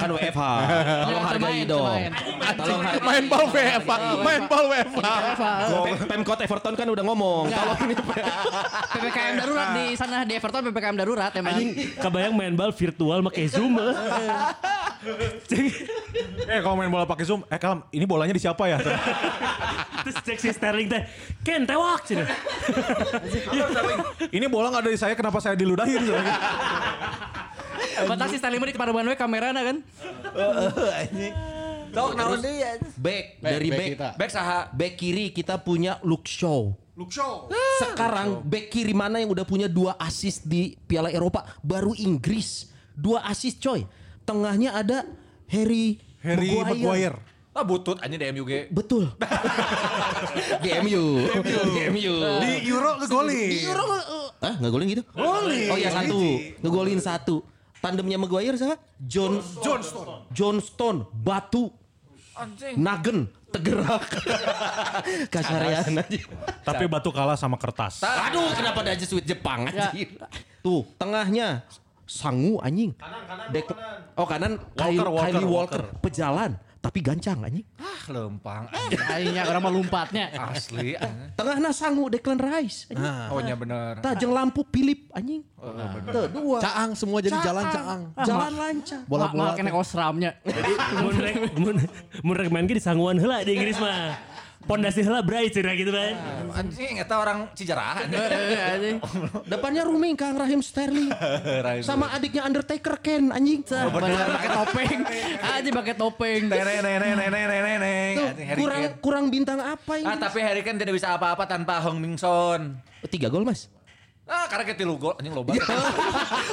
[0.00, 0.42] kan WFH.
[1.08, 2.00] Tolong hargai dong.
[2.60, 3.00] Tolong hargai.
[3.00, 4.64] Main bal WFA, main bal.
[5.88, 7.44] Pem- Pemkot Everton kan udah ngomong.
[7.48, 11.56] Tolong ini PPKM darurat di sana di Everton PPKM darurat emang.
[11.56, 13.80] Anjing kebayang main bal virtual make Zoom.
[13.80, 13.94] eh.
[16.44, 18.76] eh kalau main bola pakai zoom, eh kalem, ini bolanya di siapa ya?
[20.04, 21.02] Terus cek si Sterling teh,
[21.40, 22.26] Ken tewak cina.
[24.36, 26.04] ini bola nggak ada di saya, kenapa saya diludahin?
[28.04, 29.76] Batas si Stanley di kemarin we kamerana kan.
[31.90, 32.78] Sok naon dia?
[32.94, 34.30] back dari back back.
[34.30, 34.70] saha?
[34.70, 36.70] Back kiri kita punya Luke Shaw.
[36.94, 37.50] Luke Shaw.
[37.82, 41.42] Sekarang back kiri mana yang udah punya dua assist di Piala Eropa?
[41.64, 42.70] Baru Inggris.
[42.94, 43.82] Dua assist coy.
[44.22, 45.08] Tengahnya ada
[45.50, 47.18] Harry Harry Maguire.
[47.50, 48.70] Ah butut anjing di MUG.
[48.70, 49.10] Betul.
[50.64, 51.04] di MU.
[51.42, 52.14] Di MU.
[52.38, 53.50] Di Euro ngegolin.
[53.50, 55.02] Di Euro uh, ah nggak golin gitu?
[55.10, 55.66] Golin.
[55.66, 56.18] Oh iya satu,
[56.62, 57.36] ngegolin satu.
[57.80, 58.76] Tandemnya Maguire siapa?
[59.00, 60.28] John Johnston.
[60.30, 61.72] John Stone, Batu,
[62.36, 62.76] Anjing.
[62.76, 64.04] Nagen, Tegerak.
[65.32, 66.20] Kasarean aja.
[66.60, 68.04] Tapi batu kalah sama kertas.
[68.04, 70.12] Aduh, kenapa ada Jesuit Jepang anjir.
[70.60, 71.64] Tuh, tengahnya
[72.04, 72.92] Sangu anjing.
[73.48, 73.72] Dek-
[74.14, 76.00] Oh kanan Kyle- Walker, Walker, Kylie Walker, Walker.
[76.04, 77.64] pejalan tapi gancang anjing.
[77.76, 78.64] Ah lempang.
[79.12, 80.32] Aingnya orang mah lumpatnya.
[80.32, 80.96] Asli.
[80.96, 81.36] anjing.
[81.36, 82.88] Tengahnya Sangu Declan Rice.
[82.88, 83.28] Anjing.
[83.28, 84.00] Oh nya bener.
[84.00, 85.44] Tajeng lampu Philip anjing.
[86.08, 86.58] Tuh, dua.
[86.64, 88.02] Caang semua jadi jalan caang.
[88.24, 89.00] Jalan lancar.
[89.04, 89.52] Bola Bola-bola.
[89.60, 90.30] kena osramnya.
[90.40, 90.72] Jadi
[91.04, 91.76] mun rek mun
[92.24, 94.16] mun rek main ge disangguan heula di Inggris mah.
[94.60, 96.14] Pondasi heula bray cenah gitu kan.
[96.52, 98.04] Anjing eta orang Cijerah.
[98.10, 98.96] Eh, anjing.
[99.48, 101.08] Depannya rooming Kang Rahim Sterling.
[101.88, 103.64] Sama adiknya Undertaker Ken anjing.
[103.64, 104.98] Bener pakai topeng.
[105.56, 106.42] Anjing pakai topeng.
[106.52, 108.12] Neneng neneng neneng neneng.
[108.14, 110.06] Tuh, Anjing Harry kurang kurang bintang apa ini?
[110.06, 112.76] Ah tapi Harry Kane tidak bisa apa-apa tanpa Hong Min Son.
[113.08, 113.72] Tiga gol mas.
[114.30, 115.56] Ah, karena kita tilu gol anjing loba.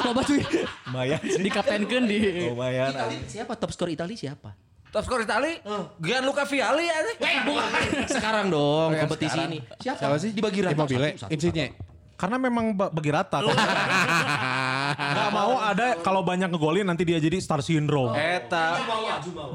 [0.01, 0.41] Loba cuy.
[0.89, 1.43] Lumayan sih.
[1.43, 2.17] Dikaptenkeun di
[2.49, 2.89] Lumayan.
[2.95, 4.66] Itali siapa top skor Itali siapa?
[4.87, 5.59] Top skor Itali,
[5.97, 7.17] Gianluca Vialli anjing.
[8.15, 9.51] Sekarang dong Oh, kompetisi sekarang.
[9.51, 9.59] ini.
[9.77, 9.99] Siapa?
[9.99, 10.31] Siapa sih?
[10.31, 10.73] Dibagi rata.
[10.73, 11.67] Immobile, Insigne.
[12.17, 13.45] Karena memang ba- bagi rata.
[14.97, 18.15] Gak mau ada kalau banyak ngegolin nanti dia jadi star syndrome.
[18.15, 18.81] Eta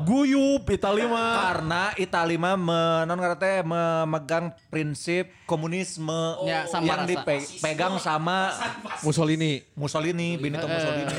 [0.04, 1.32] Guyup Italia mah.
[1.42, 7.10] karena Itali mah menon teh memegang prinsip komunisme Ya, sama yang rasa.
[7.10, 8.52] dipegang sama
[9.00, 9.64] Mussolini.
[9.74, 11.16] Mussolini, Benito Mussolini.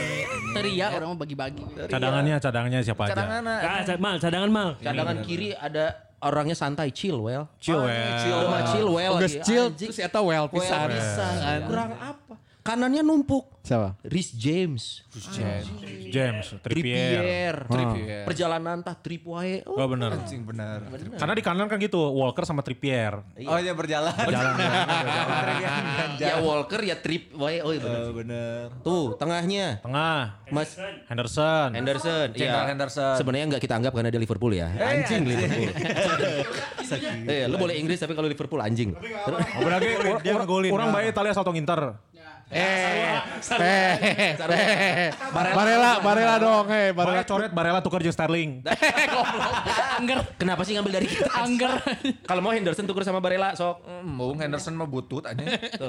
[0.54, 1.64] Teria orang mau bagi-bagi.
[1.86, 3.12] Cadangannya, cadangannya siapa aja.
[3.14, 4.70] Cadangan Ah, ca- mal, cadangan mal.
[4.78, 5.86] Cadangan kiri ada
[6.20, 7.52] orangnya santai, chill well.
[7.60, 8.64] Chill, well.
[8.70, 9.40] Chill well Geus lagi.
[9.44, 11.60] chill, terus eta well Well pisan.
[11.68, 12.34] Kurang apa?
[12.64, 13.60] Kanannya numpuk.
[13.64, 14.00] Siapa?
[14.08, 15.04] Rhys James.
[16.12, 17.68] James, Trippier.
[17.68, 18.24] Trippier.
[18.24, 19.64] Perjalanan tah trip wae.
[19.68, 20.16] Oh, Oh bener.
[20.16, 20.84] Anjing benar.
[21.20, 23.20] Karena di kanan kan gitu, Walker sama Trippier.
[23.48, 24.16] Oh iya berjalan.
[24.16, 24.56] Jalan.
[26.24, 27.60] ya Walker ya trip wae.
[27.60, 28.00] Oh, iya bener.
[28.00, 28.64] Oh, bener.
[28.80, 30.80] Tuh, tengahnya Tengah, Mas
[31.12, 31.76] Henderson.
[31.76, 32.28] Henderson.
[32.36, 32.68] Iya.
[32.68, 33.16] Henderson.
[33.20, 34.72] Sebenarnya nggak kita anggap karena dia Liverpool ya.
[34.72, 35.72] Anjing Liverpool.
[36.94, 38.94] Eh, lu boleh Inggris tapi kalau Liverpool anjing.
[38.94, 39.98] Oh, berarti
[40.30, 41.98] orang, orang baik Italia atau Inter.
[42.54, 43.18] Eh,
[43.60, 43.94] eh,
[44.46, 45.10] eh.
[45.34, 47.24] Barela, Barela dong, hei, Barella Barela.
[47.26, 48.62] coret, Barella tukar jeung Sterling.
[50.00, 51.30] Angger, Kenapa sih ngambil dari kita?
[51.34, 51.74] angger.
[52.30, 53.82] Kalau mau Henderson tuker sama Barella sok.
[53.82, 55.42] Hmm, Bung Henderson mah butut aja.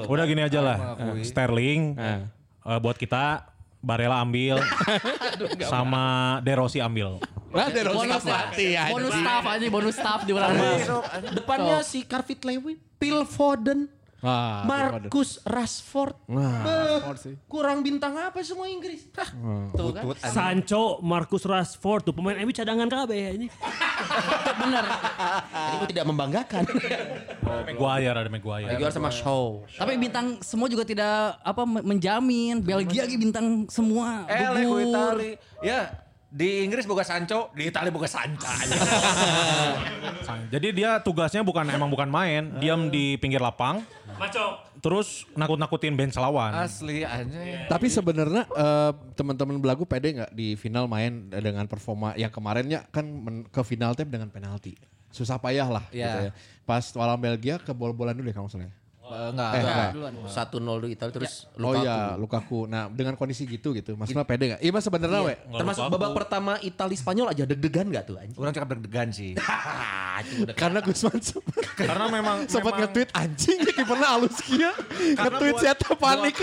[0.08, 0.96] Udah gini aja lah.
[1.20, 3.52] Sterling eh, buat kita
[3.84, 4.56] Barella ambil
[5.72, 7.20] sama De Rossi ambil.
[7.54, 8.90] Nah, dari Bonus mati ya.
[8.90, 10.32] bonus staff aja, bonus staff di
[11.38, 13.86] Depannya si Carvit Lewin, Phil Foden,
[14.24, 16.16] Wah, Marcus Rashford.
[16.26, 17.12] Nah, Beuh,
[17.44, 19.04] kurang bintang apa semua Inggris?
[19.12, 19.28] Hah,
[19.70, 20.02] Tuh kan.
[20.16, 23.46] Sancho, Marcus Rashford tuh pemain MU cadangan kabeh ini.
[24.64, 24.84] Bener.
[25.44, 26.64] Jadi gue tidak membanggakan.
[27.68, 28.64] Maguire ada Maguire.
[28.66, 29.60] Maguire sama Shaw.
[29.68, 32.64] Tapi bintang semua juga tidak apa me- menjamin.
[32.64, 34.24] Belgia lagi bintang semua.
[34.24, 34.88] Eh, Lego gugur.
[35.20, 35.30] Itali.
[35.60, 35.92] Ya,
[36.34, 38.50] di Inggris boga Sancho, di Itali boga Sanca.
[40.50, 44.58] Jadi dia tugasnya bukan emang bukan main, diam di pinggir lapang, Maco.
[44.78, 46.50] terus nakut-nakutin bench lawan.
[46.52, 47.70] Asli aja.
[47.70, 53.06] Tapi sebenarnya eh, teman-teman belagu pede nggak di final main dengan performa yang kemarinnya kan
[53.06, 54.74] men- ke final teh dengan penalti.
[55.14, 56.02] Susah payah lah Iya.
[56.04, 56.32] gitu ya.
[56.64, 58.74] Pas lawan Belgia ke bol-bolan dulu ya kamu salah.
[59.04, 59.50] Eh, Enggak.
[59.52, 59.90] Eh, enggak.
[60.26, 61.84] Satu nol dulu Italia terus Oh Lukaku.
[61.84, 62.58] iya, Lukaku.
[62.64, 63.92] Nah, dengan kondisi gitu gitu.
[63.94, 64.60] Maksudnya pede nggak?
[64.60, 65.34] Iya, mas sebenarnya we.
[65.36, 68.34] Termasuk babak pertama Italia Spanyol aja deg-degan gak tuh anjing?
[68.34, 69.36] Orang cakap deg-degan sih.
[70.54, 74.70] Karena Gusman sempat Karena memang sempat nge-tweet anjing ya kiperna halus kia.
[75.12, 76.34] Nge-tweet buat- saya tuh panik.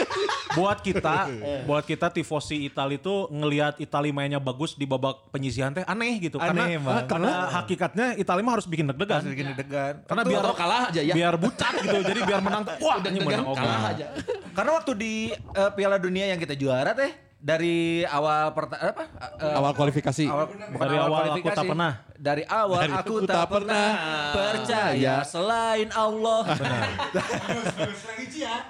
[0.52, 1.16] buat kita,
[1.68, 6.38] buat kita tifosi Itali itu ngelihat Itali mainnya bagus di babak penyisihan teh aneh gitu.
[6.38, 9.22] Aneh, karena pada hakikatnya Itali mah harus bikin deg-degan.
[9.24, 9.94] Bikin deg-degan.
[10.04, 11.14] Karena biar kalah aja ya.
[11.16, 11.98] Biar bucat gitu.
[12.02, 13.58] Jadi biar menang tuh, wah Deg-degan menang oke.
[13.58, 14.06] kalah aja.
[14.52, 19.08] Karena waktu di eh, Piala Dunia yang kita juara teh dari awal perta apa?
[19.34, 20.26] eh, Awal kualifikasi.
[20.26, 21.58] awal, bukan Dari awal aku kualifikasi.
[21.58, 21.92] tak pernah.
[22.14, 23.88] Dari awal Dari aku, aku tak, tak pernah
[24.32, 26.42] percaya selain Allah.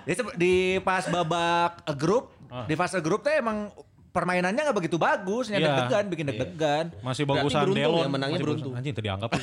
[0.08, 2.32] Sebe- di pas babak grup,
[2.64, 3.72] di fase grup teh emang
[4.12, 5.58] permainannya nggak begitu bagus, Iya.
[5.58, 6.86] deg-degan, bikin deg-degan.
[7.00, 7.98] Masih Berarti bagusan beruntung Delon.
[7.98, 8.72] ya, menangnya Masih beruntung.
[8.76, 9.30] Anjing itu dianggap.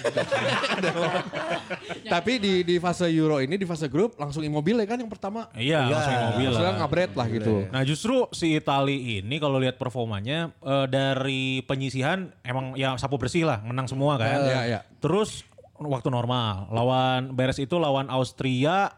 [2.09, 5.49] Tapi di di fase Euro ini di fase grup langsung Immobile kan yang pertama.
[5.53, 6.79] Iya, langsung mobil Maksudnya lah.
[6.79, 7.55] ngabret lah gitu.
[7.69, 13.45] Nah justru si Itali ini kalau lihat performanya eh, dari penyisihan emang ya sapu bersih
[13.45, 14.39] lah, menang semua kan.
[14.43, 14.81] Iya, iya.
[14.99, 15.45] Terus
[15.77, 18.91] waktu normal lawan beres itu lawan Austria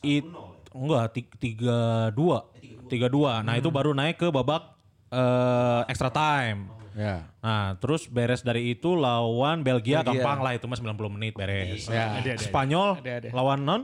[0.00, 0.24] it,
[0.70, 2.48] enggak ti- tiga dua
[2.88, 3.40] tiga dua.
[3.40, 4.71] Nah itu baru naik ke babak
[5.12, 6.72] eh, extra time.
[6.92, 7.24] Ya.
[7.40, 11.88] Nah, terus beres dari itu lawan Belgia, gampang lah itu mah 90 menit beres.
[11.88, 12.20] Ya.
[12.36, 13.00] Spanyol
[13.32, 13.82] lawan non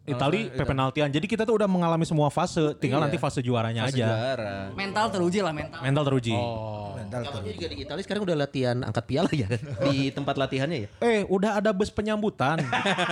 [0.00, 1.12] Itali penaltian.
[1.12, 4.06] Jadi kita tuh udah mengalami semua fase, tinggal nanti fase juaranya Fase aja.
[4.08, 4.54] juara.
[4.72, 5.80] Mental teruji lah mental.
[5.84, 6.32] Mental teruji.
[7.10, 9.50] Katanya juga di Italia sekarang udah latihan angkat piala ya
[9.90, 10.88] di tempat latihannya ya.
[11.02, 12.62] Eh, udah ada bus penyambutan.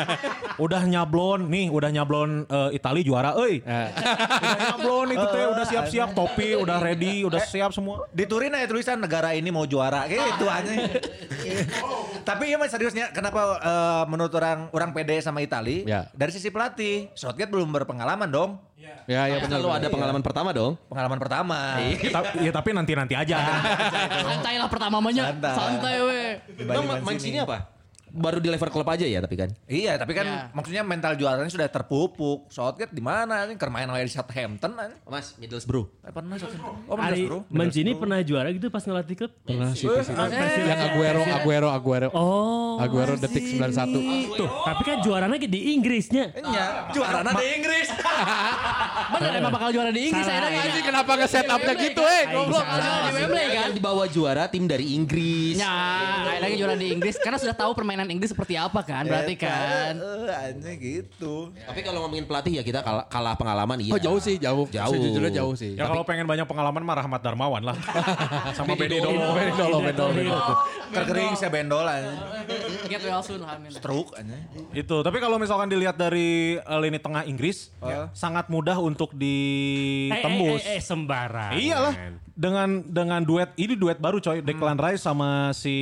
[0.64, 3.58] udah nyablon nih, udah nyablon eh, Itali juara, euy.
[3.60, 8.06] udah nyablon itu teh, udah siap-siap topi, udah ready, udah siap semua.
[8.10, 10.72] Di Turin ada tulisan negara ini mau juara gitu aja.
[12.28, 15.88] Tapi iya mas seriusnya kenapa eh, menurut orang orang pede sama Itali?
[15.88, 16.08] Ya.
[16.12, 18.60] Dari sisi pelatih, Southgate belum berpengalaman dong.
[19.08, 19.64] Ya, ya benar.
[19.64, 20.76] Kalau ada pengalaman pertama dong.
[20.92, 21.58] Pengalaman pertama.
[22.12, 23.36] Ta- ya tapi nanti-nanti aja.
[24.20, 25.32] Santai lah pertama namanya.
[25.32, 25.54] Santai.
[25.56, 26.20] Santai we.
[26.68, 27.32] Bang, main Mancini.
[27.32, 27.77] sini apa?
[28.10, 29.50] Baru di level klub aja ya tapi kan.
[29.64, 30.38] Iya, tapi kan Ya.
[30.52, 32.48] maksudnya mental juaranya sudah terpupuk.
[32.48, 33.48] Southgate di mana?
[33.48, 34.72] Ini kermain di Southampton.
[34.76, 34.94] aja.
[35.08, 35.88] Mas, Middlesbrough.
[36.04, 36.84] Eh, pernah Southampton.
[36.86, 37.38] Oh, bro.
[37.50, 39.32] Mancini pernah juara gitu pas ngelatih klub?
[39.42, 40.20] Pernah sih di situ.
[40.68, 42.08] Yang Aguero, Aguero, Aguero.
[42.14, 42.76] Oh.
[42.78, 44.36] Aguero detik 91.
[44.38, 46.30] Tuh, tapi kan juaranya di Inggrisnya.
[46.36, 47.88] Iya, juara di Inggris.
[49.18, 52.60] Bener emang bakal juara di Inggris saya Anjing kenapa nge-set up-nya gitu eh goblok.
[52.60, 53.68] Bakal juara di Wembley kan.
[53.72, 55.56] Dibawa juara tim dari Inggris.
[55.56, 55.74] Ya,
[56.38, 59.98] lagi juara di Inggris karena sudah tahu permainan Inggris seperti apa kan, berarti kan.
[59.98, 61.50] Eh, anjing gitu.
[61.50, 63.92] Tapi kalau ngomongin pelatih ya kita kalah, kalah pengalaman iya.
[63.96, 64.70] Oh jauh sih, jauh.
[64.70, 64.94] Jauh.
[64.94, 65.74] Sejujurnya jauh sih.
[65.74, 67.76] Ya kalau pengen banyak pengalaman mah Rahmat Darmawan lah.
[68.58, 69.34] Sama Benny Dolo.
[69.34, 70.38] Benny Dolo, Benny Dolo.
[70.94, 72.18] Terkering saya bendol anjing.
[72.86, 73.42] Get well soon.
[73.74, 74.14] Stroke.
[74.72, 75.02] Itu.
[75.02, 77.74] Tapi kalau misalkan dilihat dari eh, lini tengah Inggris,
[78.14, 80.62] sangat mudah untuk ditembus.
[80.62, 81.52] Eh, eh, eh, sembarang.
[81.56, 81.94] Iyalah.
[82.38, 85.74] Dengan dengan duet ini duet baru coy, Declan Rice sama si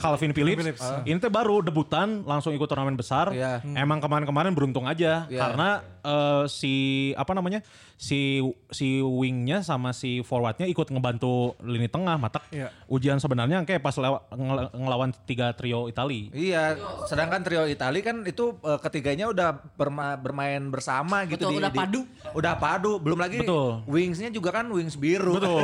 [0.00, 0.80] Calvin Phillips.
[1.04, 3.28] Ini tuh baru debutan langsung ikut turnamen besar.
[3.28, 3.60] Iya.
[3.76, 5.36] Emang kemarin-kemarin beruntung aja Iya.
[5.36, 5.68] karena
[6.08, 6.74] eh, si
[7.14, 7.60] apa namanya?
[7.94, 8.38] si
[8.70, 12.70] si wingnya sama si forwardnya ikut ngebantu lini tengah matak Iya.
[12.86, 18.22] ujian sebenarnya kayak pas lewa- ngel- ngelawan tiga trio Itali Iya, sedangkan trio Itali kan
[18.22, 22.00] itu eh, ketiganya udah berma- bermain bersama gitu Betul, udah padu.
[22.30, 23.82] Udah padu, belum lagi Betul.
[23.84, 25.34] wingsnya juga kan wings biru.
[25.34, 25.58] betul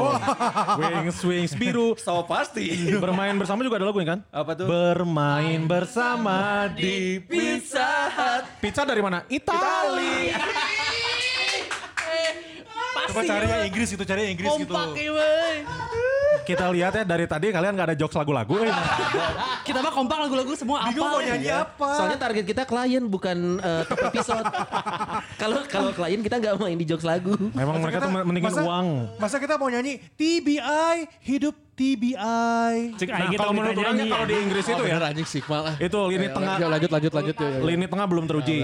[0.83, 2.99] wings wings biru So pasti.
[2.99, 4.67] bermain bersama juga ada lagu ini kan Apa tuh?
[4.67, 8.45] bermain bersama di Pizza Hut.
[8.59, 10.34] pizza dari mana Itali
[13.15, 14.75] Coba cari yang Inggris gitu, cari yang Inggris gitu.
[14.75, 15.57] Kompak ya, wey.
[16.45, 18.75] kita lihat ya dari tadi kalian nggak ada jokes lagu-lagu eh.
[19.65, 21.15] Kita mah kompak lagu-lagu semua Bingung apa.
[21.17, 21.89] mau nyanyi apa.
[21.97, 24.45] Soalnya target kita klien bukan top episode.
[25.41, 27.33] Kalau kalau klien kita nggak main di jokes lagu.
[27.55, 32.77] memang mereka tuh mendingin masa, uang Masa kita mau nyanyi TBI, hidup TBI.
[32.95, 35.59] Cek nah aing kalau kita menurut orangnya kalau di Inggris itu Oh, ya anjing Sigma
[35.61, 35.75] lah.
[35.77, 37.49] itu lini tengah Yuk, lanjut lanjut lanjut ya.
[37.61, 38.57] lini tengah belum teruji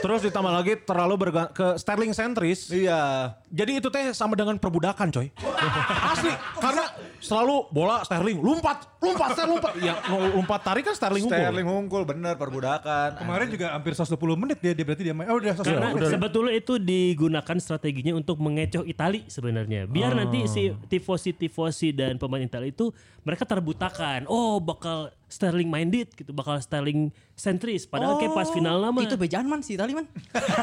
[0.00, 3.34] terus ditambah lagi terlalu berga- ke Sterling sentris Iya.
[3.46, 5.30] Jadi itu teh sama dengan perbudakan coy.
[6.12, 6.30] Asli.
[6.56, 6.86] Karena
[7.18, 8.38] selalu bola Sterling.
[8.38, 8.86] Lompat.
[8.98, 9.28] Lompat.
[9.32, 9.72] Sterling lompat.
[9.76, 11.38] Ya lompat tarik kan Sterling unggul.
[11.40, 13.08] Sterling unggul bener perbudakan.
[13.16, 15.26] Kemarin juga hampir 120 menit dia, dia berarti dia main.
[15.26, 16.10] Oh udah 120 Karena udah.
[16.10, 19.84] sebetulnya itu digunakan strateginya untuk mengecoh Itali sebenarnya.
[19.84, 22.94] Biar nanti si tifosi-tifosi dan pemain Itali itu
[23.26, 24.24] mereka terbutakan.
[24.30, 27.86] Oh bakal Sterling minded gitu, bakal Sterling sentris.
[27.86, 28.98] Padahal kayak pas final nama.
[28.98, 30.10] Itu bejaan man si Itali man.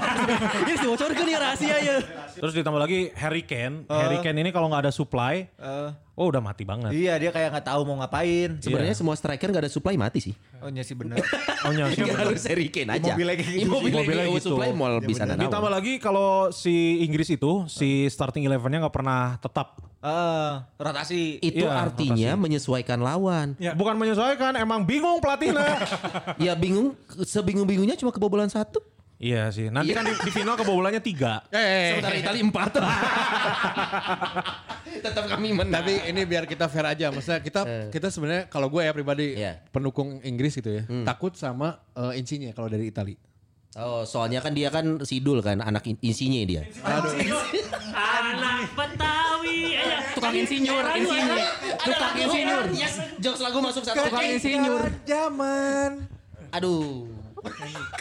[0.62, 1.96] Ini si bocorkan ya rahasia ya.
[2.36, 3.88] Terus ditambah lagi Harry Kane.
[3.88, 6.92] Harry Kane ini kalau nggak ada supply, Eh, oh udah mati banget.
[6.92, 8.60] iya dia kayak nggak tahu mau ngapain.
[8.60, 10.36] Sebenarnya semua striker nggak ada supply mati sih.
[10.60, 11.18] Oh iya sih bener.
[11.58, 12.06] Oh iya, sih.
[12.06, 13.12] Harus Harry Kane aja.
[13.12, 13.90] Immobile kayak gitu sih.
[13.90, 14.50] Immobile kayak gitu.
[14.54, 15.42] supply mau bisa nanawan.
[15.44, 19.82] Ditambah lagi kalau si Inggris itu si starting elevennya nggak pernah tetap.
[19.98, 21.42] Eh, rotasi.
[21.42, 23.58] Itu Iya, artinya menyesuaikan lawan.
[23.58, 23.74] Ya.
[23.74, 25.66] Bukan menyesuaikan, emang bingung pelatihnya.
[26.46, 28.78] Ya bingung, sebingung-bingungnya cuma kebobolan satu.
[29.18, 29.68] iya sih.
[29.68, 31.42] Nanti kan di, di final kebobolannya tiga.
[31.50, 32.70] Eh, Sementara Itali empat.
[34.98, 35.74] Tetap kami menang.
[35.76, 37.10] tapi ini biar kita fair aja.
[37.10, 39.62] Maksudnya kita kita sebenarnya kalau gue ya pribadi Iya.
[39.70, 43.18] pendukung Inggris gitu ya, takut sama eh, Insigne kalau dari Itali.
[43.76, 46.66] Oh, soalnya kan dia kan sidul kan, anak in- insinya dia.
[47.94, 49.27] Anak Betawi.
[50.18, 51.40] Tukang insinyur, insinyur.
[51.80, 52.64] Tukang insinyur.
[52.74, 54.02] Yes, jokes lagu masuk satu.
[54.04, 54.82] Tukang insinyur.
[55.06, 55.92] Zaman.
[56.50, 57.06] Aduh.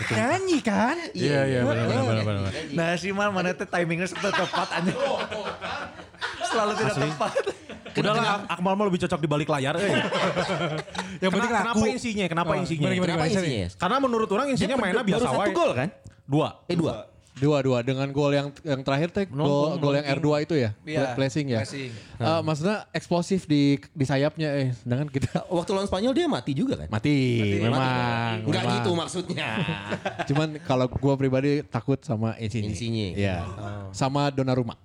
[0.08, 0.96] Nyanyi kan?
[1.12, 2.52] Iya iya benar benar benar.
[2.72, 4.92] Nah sih mal mana teh timingnya sudah tepat aja.
[6.42, 7.32] Selalu tidak tepat.
[7.96, 9.76] Udahlah Akmal mah lebih cocok di balik layar.
[9.76, 9.88] Eh.
[11.16, 11.78] Yang penting Kenapa, laku.
[11.78, 12.24] kenapa insinya?
[12.26, 12.88] Kenapa Oh, insinya?
[12.90, 13.66] Kenapa insinya?
[13.76, 15.52] Karena menurut orang insinya mainnya biasa Baru satu wae.
[15.54, 15.88] gol kan?
[16.26, 16.48] Dua.
[16.66, 16.92] Eh dua.
[17.36, 20.72] Dua dua dengan gol yang yang terakhir teh gol gol yang R2 itu ya.
[20.88, 21.60] Iya, Blessing ya.
[21.60, 21.92] blessing.
[22.16, 26.80] Eh, maksudnya eksplosif di di sayapnya eh sedangkan kita Waktu lawan Spanyol dia mati juga
[26.80, 26.88] kan?
[26.88, 27.16] mati,
[27.60, 28.40] memang.
[28.40, 28.76] Enggak memang.
[28.80, 29.48] gitu maksudnya.
[30.32, 32.72] Cuman kalau gue pribadi takut sama Insigne.
[32.72, 33.12] Insigne.
[33.12, 33.44] Iya.
[33.92, 34.80] Sama Donnarumma.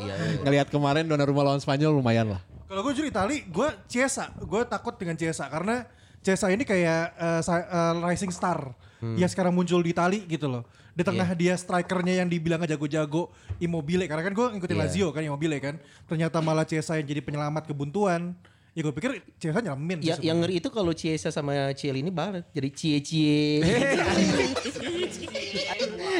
[0.00, 0.14] Iya.
[0.24, 0.40] iya.
[0.40, 2.40] Ngelihat kemarin Donnarumma lawan Spanyol lumayan lah.
[2.64, 4.32] Kalau gue jujur Itali, gue Chiesa.
[4.40, 5.84] Gue takut dengan Chiesa karena
[6.24, 7.02] Chiesa ini kayak
[7.40, 8.72] sa- eh, rising star
[9.04, 10.64] yang sekarang muncul di Itali gitu loh.
[10.90, 14.82] Di tengah dia strikernya yang dibilang jago-jago Immobile karena kan gue ngikutin Iya.
[14.82, 15.74] Lazio kan Immobile kan.
[16.04, 18.32] Ternyata malah Chiesa yang jadi penyelamat kebuntuan.
[18.72, 22.08] Ya gue pikir Chiesa nyelamin sih Ya, yang ngeri itu kalau Chiesa sama Ciel ini
[22.08, 22.42] bareng.
[22.48, 23.62] Jadi cie-cie.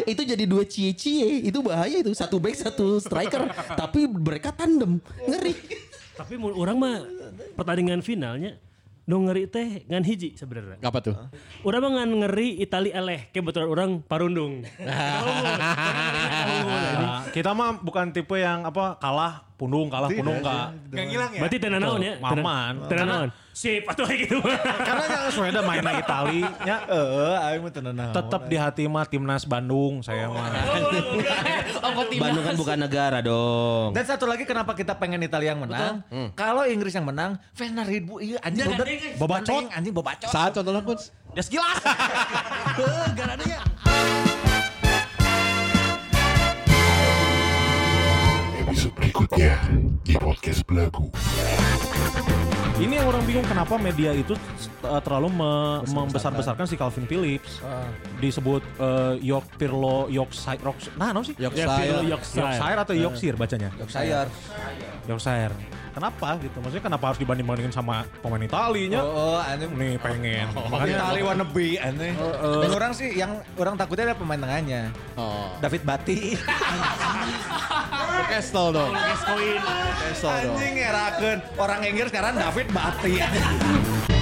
[0.05, 1.43] itu jadi dua cie-cie.
[1.43, 2.13] Itu bahaya itu.
[2.13, 3.49] Satu back, satu striker.
[3.75, 5.01] Tapi mereka tandem.
[5.25, 5.55] Ngeri.
[6.15, 6.95] Tapi orang mah
[7.55, 8.55] pertandingan finalnya
[9.05, 10.81] nu ngeri teh ngan hiji sebenarnya.
[10.81, 11.13] Apa tuh?
[11.61, 14.65] Urang mah ngan ngeri Itali eleh kebetulan orang parundung.
[14.81, 15.21] Nah,
[17.37, 20.75] kita mah bukan tipe yang apa kalah pundung kalah pundung enggak.
[20.91, 21.41] Gak ngilang ya?
[21.41, 22.15] Berarti tenan naon ya?
[22.19, 22.73] Maman.
[22.87, 23.29] Tenan naon?
[23.55, 24.43] Sip atuh kayak gitu.
[24.83, 28.11] Karena yang Sweden mainnya Itali ya Eh, aing mah tenan naon.
[28.11, 30.51] tetap di hati mah timnas Bandung saya mah.
[32.19, 33.95] Bandung kan bukan negara dong.
[33.95, 36.03] Dan satu lagi kenapa kita pengen Italia yang menang?
[36.35, 38.67] Kalau Inggris yang menang, fans ribu iya anjing
[39.15, 39.71] Bobacot.
[39.71, 40.31] anjing bobacot.
[40.31, 41.15] Saat contohnya Coach.
[41.31, 41.79] Des gilas.
[43.19, 43.59] Garananya
[48.85, 49.59] Przeprikutnie
[50.07, 51.11] i podcast blogu.
[52.75, 54.35] Ini yang orang bingung kenapa media itu
[54.83, 57.63] uh, terlalu me- membesar-besarkan si Calvin Phillips.
[58.19, 61.39] Disebut uh, York Pirlo Yorkshire Rock, nah no sih?
[61.39, 62.03] Yorkshire.
[62.03, 62.43] Yorkshire.
[62.43, 63.71] Yorkshire atau Yorkshire bacanya?
[63.79, 64.29] Yorkshire.
[65.07, 65.55] Yorkshire.
[65.95, 66.59] Kenapa gitu?
[66.59, 68.99] Maksudnya kenapa harus dibanding-bandingin sama pemain Italinya?
[68.99, 69.71] Oh, oh aneh.
[69.71, 70.51] Nih pengen.
[70.91, 72.11] Itali wannabe aneh.
[72.35, 74.91] Dan orang sih yang orang takutnya ada pemain tengahnya.
[75.15, 75.55] Oh.
[75.63, 76.35] David Bati.
[78.27, 78.91] Castle dong.
[78.91, 80.59] Castle dong.
[80.59, 81.39] Anjing ngerakeun.
[81.63, 84.14] Orang Inggris sekarang David Bati.